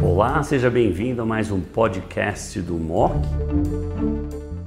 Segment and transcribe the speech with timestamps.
[0.00, 3.12] Olá, seja bem-vindo a mais um podcast do MOC.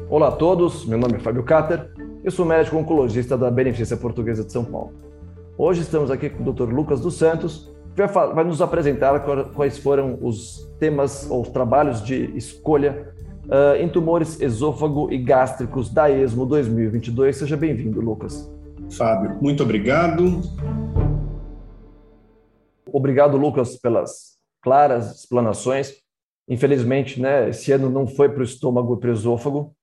[0.10, 1.90] Olá a todos, meu nome é Fábio Cater,
[2.22, 4.92] eu sou médico oncologista da Beneficência Portuguesa de São Paulo.
[5.58, 6.74] Hoje estamos aqui com o Dr.
[6.74, 9.18] Lucas dos Santos, que vai, vai nos apresentar
[9.54, 13.14] quais foram os temas ou os trabalhos de escolha
[13.46, 17.38] uh, em tumores esôfago e gástricos da ESMO 2022.
[17.38, 18.52] Seja bem-vindo, Lucas.
[18.92, 20.42] Fábio, muito obrigado.
[23.00, 25.94] Obrigado, Lucas, pelas claras explanações.
[26.50, 29.74] Infelizmente, né, esse ano não foi para o estômago e para o esôfago,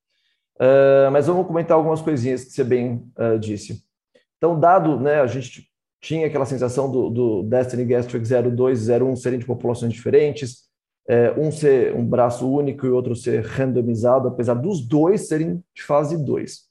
[0.60, 3.82] uh, mas vamos comentar algumas coisinhas que você bem uh, disse.
[4.36, 5.66] Então, dado, né, a gente
[5.98, 10.66] tinha aquela sensação do, do Destiny Gastric 02 e 01 serem de populações diferentes,
[11.08, 15.82] é, um ser um braço único e outro ser randomizado, apesar dos dois serem de
[15.82, 16.66] fase 2.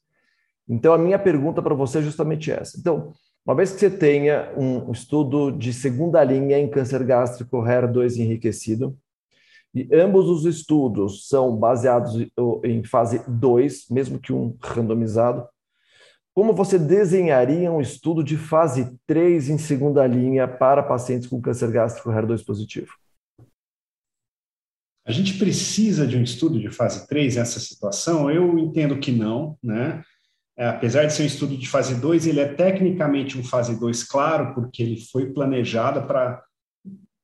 [0.70, 2.78] Então, a minha pergunta para você é justamente essa.
[2.78, 3.14] Então,
[3.46, 8.98] uma vez que você tenha um estudo de segunda linha em câncer gástrico HER2 enriquecido,
[9.74, 12.26] e ambos os estudos são baseados
[12.64, 15.48] em fase 2, mesmo que um randomizado,
[16.34, 21.72] como você desenharia um estudo de fase 3 em segunda linha para pacientes com câncer
[21.72, 22.94] gástrico HER2 positivo?
[25.06, 28.32] A gente precisa de um estudo de fase 3 nessa situação?
[28.32, 30.04] Eu entendo que não, né?
[30.58, 34.04] É, apesar de ser um estudo de fase 2, ele é tecnicamente um fase 2
[34.04, 36.42] claro, porque ele foi planejado para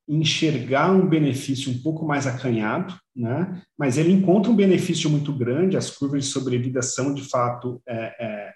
[0.06, 3.62] enxergar um benefício um pouco mais acanhado, né?
[3.78, 8.14] mas ele encontra um benefício muito grande, as curvas de sobrevida são, de fato, é,
[8.20, 8.52] é,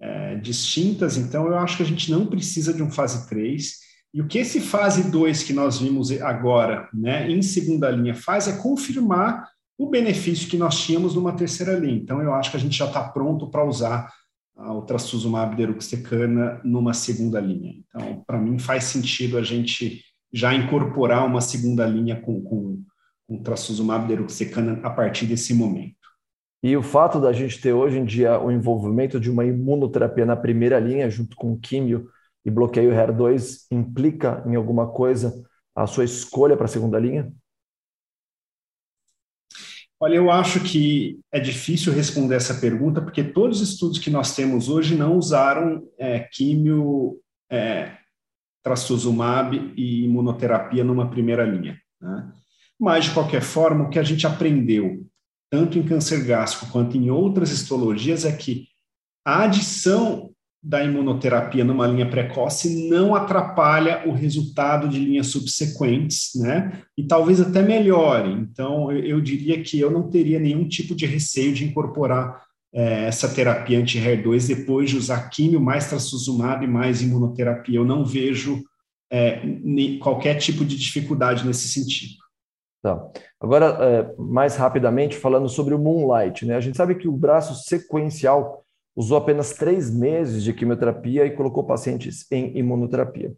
[0.00, 4.22] é, distintas, então eu acho que a gente não precisa de um fase 3, e
[4.22, 8.56] o que esse fase 2 que nós vimos agora, né, em segunda linha, faz é
[8.56, 11.96] confirmar o benefício que nós tínhamos numa terceira linha.
[11.96, 14.10] Então, eu acho que a gente já está pronto para usar
[14.56, 17.74] o trastuzumab deruxtecana numa segunda linha.
[17.88, 20.02] Então, para mim, faz sentido a gente
[20.32, 22.82] já incorporar uma segunda linha com, com,
[23.28, 25.94] com trastuzumab deruxtecana a partir desse momento.
[26.62, 30.34] E o fato da gente ter hoje em dia o envolvimento de uma imunoterapia na
[30.34, 32.08] primeira linha, junto com químio
[32.44, 37.30] e bloqueio HER2, implica em alguma coisa a sua escolha para a segunda linha?
[39.98, 44.36] Olha, eu acho que é difícil responder essa pergunta, porque todos os estudos que nós
[44.36, 47.18] temos hoje não usaram é, químio,
[47.50, 47.96] é,
[48.62, 51.80] trastuzumab e imunoterapia numa primeira linha.
[52.00, 52.32] Né?
[52.78, 55.06] Mas, de qualquer forma, o que a gente aprendeu,
[55.50, 58.68] tanto em câncer gástrico quanto em outras histologias, é que
[59.24, 60.30] a adição
[60.66, 66.82] da imunoterapia numa linha precoce não atrapalha o resultado de linhas subsequentes, né?
[66.98, 68.32] E talvez até melhore.
[68.32, 72.42] Então, eu, eu diria que eu não teria nenhum tipo de receio de incorporar
[72.74, 77.78] é, essa terapia anti-HER2 depois de usar químio mais trastuzumab e mais imunoterapia.
[77.78, 78.64] Eu não vejo
[79.08, 79.40] é,
[80.00, 82.14] qualquer tipo de dificuldade nesse sentido.
[82.82, 83.08] Tá.
[83.40, 86.56] Agora, é, mais rapidamente, falando sobre o Moonlight, né?
[86.56, 88.65] A gente sabe que o braço sequencial
[88.96, 93.34] usou apenas três meses de quimioterapia e colocou pacientes em imunoterapia.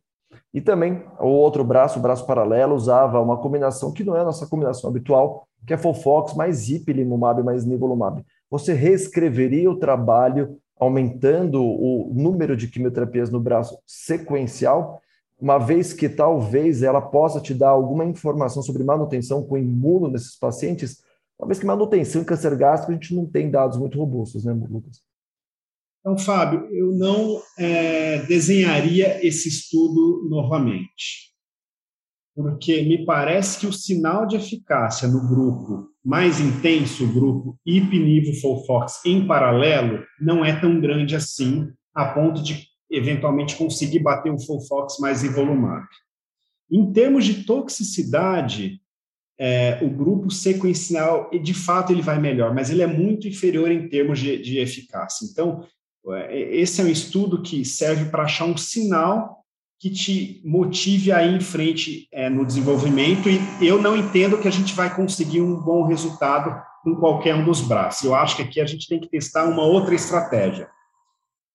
[0.55, 4.25] E também o outro braço, o braço paralelo, usava uma combinação que não é a
[4.25, 8.25] nossa combinação habitual, que é Fofox mais ipilimumab mais nivolumab.
[8.51, 15.03] Você reescreveria o trabalho aumentando o número de quimioterapias no braço sequencial,
[15.41, 20.37] uma vez que talvez ela possa te dar alguma informação sobre manutenção com imuno nesses
[20.37, 21.03] pacientes,
[21.39, 24.53] uma vez que manutenção em câncer gástrico a gente não tem dados muito robustos, né,
[24.53, 25.08] Lucas?
[26.09, 31.35] Então, Fábio, eu não é, desenharia esse estudo novamente,
[32.35, 39.05] porque me parece que o sinal de eficácia no grupo mais intenso, o grupo IP-NIVO-FOLFOX
[39.05, 44.99] em paralelo, não é tão grande assim, a ponto de eventualmente conseguir bater o FOLFOX
[45.01, 45.87] mais involumab.
[46.71, 48.81] Em termos de toxicidade,
[49.39, 53.91] é, o grupo sequencial, de fato, ele vai melhor, mas ele é muito inferior em
[53.91, 55.29] termos de, de eficácia.
[55.31, 55.67] Então,
[56.31, 59.39] esse é um estudo que serve para achar um sinal
[59.79, 64.49] que te motive a ir em frente é, no desenvolvimento, e eu não entendo que
[64.49, 68.03] a gente vai conseguir um bom resultado com qualquer um dos braços.
[68.05, 70.69] Eu acho que aqui a gente tem que testar uma outra estratégia.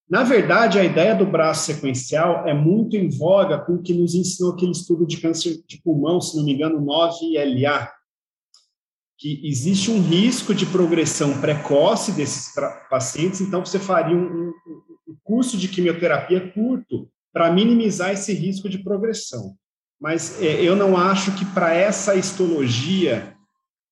[0.10, 4.13] Na verdade, a ideia do braço sequencial é muito em voga com o que nos
[4.13, 7.89] ensinou aquele estudo de câncer de pulmão, se não me engano, 9LA,
[9.24, 12.54] que existe um risco de progressão precoce desses
[12.90, 14.52] pacientes, então você faria um,
[15.08, 19.56] um curso de quimioterapia curto para minimizar esse risco de progressão.
[19.98, 23.34] Mas é, eu não acho que para essa histologia,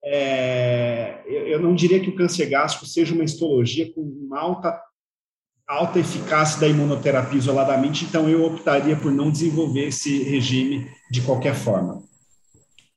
[0.03, 4.81] é, eu não diria que o câncer gástrico seja uma histologia com uma alta,
[5.65, 11.55] alta eficácia da imunoterapia isoladamente, então eu optaria por não desenvolver esse regime de qualquer
[11.55, 12.10] forma.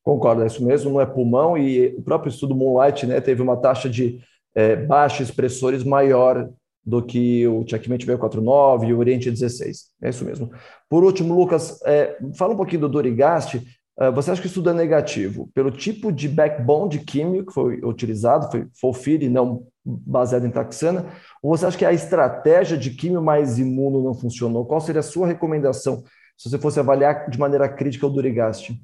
[0.05, 3.57] Concordo, é isso mesmo, não é pulmão, e o próprio estudo Moonlight né, teve uma
[3.57, 4.21] taxa de
[4.55, 6.49] é, baixa expressores maior
[6.85, 9.87] do que o Checkmate 649 e o Oriente 16.
[10.03, 10.51] É isso mesmo.
[10.91, 13.57] Por último, Lucas, é, fala um pouquinho do Durigast.
[13.97, 17.53] Uh, você acha que o estudo é negativo pelo tipo de backbone de químio que
[17.53, 21.07] foi utilizado, foi Folfir e não baseado em taxana?
[21.41, 24.67] Ou você acha que a estratégia de químio mais imuno não funcionou?
[24.67, 26.03] Qual seria a sua recomendação
[26.37, 28.77] se você fosse avaliar de maneira crítica o Durigast?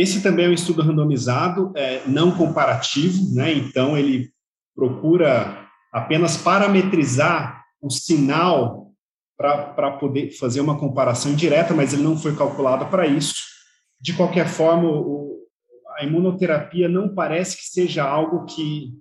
[0.00, 3.52] Esse também é um estudo randomizado, é, não comparativo, né?
[3.52, 4.30] então ele
[4.74, 8.94] procura apenas parametrizar o sinal
[9.36, 13.34] para poder fazer uma comparação direta, mas ele não foi calculado para isso.
[14.00, 15.46] De qualquer forma, o,
[15.98, 18.94] a imunoterapia não parece que seja algo que,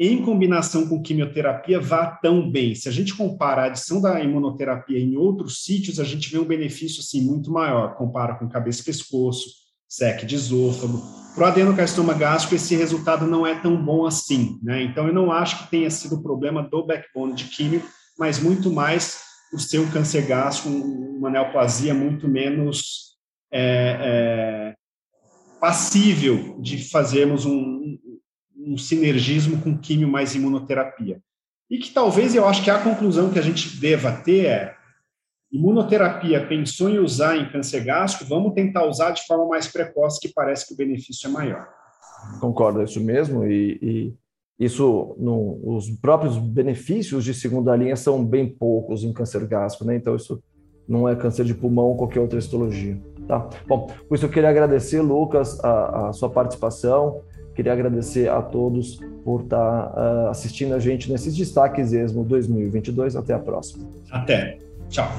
[0.00, 2.74] em combinação com quimioterapia, vá tão bem.
[2.74, 6.44] Se a gente compara a adição da imunoterapia em outros sítios, a gente vê um
[6.44, 7.94] benefício assim, muito maior.
[7.94, 11.02] Compara com cabeça e pescoço, SEC de esôfago,
[11.34, 14.82] para o adenocarcinoma gástrico, esse resultado não é tão bom assim, né?
[14.82, 17.82] Então, eu não acho que tenha sido o problema do backbone de químio,
[18.18, 19.20] mas muito mais
[19.52, 23.16] o seu câncer gástrico, uma neoplasia muito menos
[23.52, 24.74] é, é,
[25.60, 27.96] passível de fazermos um,
[28.56, 31.20] um sinergismo com químio mais imunoterapia.
[31.70, 34.77] E que talvez eu acho que a conclusão que a gente deva ter é
[35.50, 40.28] Imunoterapia pensou em usar em câncer gástrico, vamos tentar usar de forma mais precoce, que
[40.28, 41.66] parece que o benefício é maior.
[42.40, 43.44] Concordo, é isso mesmo.
[43.46, 43.78] E,
[44.60, 49.86] e isso, no, os próprios benefícios de segunda linha são bem poucos em câncer gástrico,
[49.86, 49.96] né?
[49.96, 50.42] Então, isso
[50.86, 53.00] não é câncer de pulmão ou qualquer outra histologia.
[53.26, 53.48] Tá?
[53.66, 57.22] Bom, por isso eu queria agradecer, Lucas, a, a sua participação.
[57.54, 63.16] Queria agradecer a todos por estar uh, assistindo a gente nesses destaques ESMO 2022.
[63.16, 63.88] Até a próxima.
[64.10, 64.67] Até.
[64.90, 65.10] 馅儿